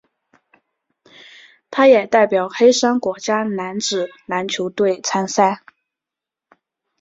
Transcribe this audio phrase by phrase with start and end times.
[1.69, 5.61] 他也代表黑山国家男子篮球队参赛。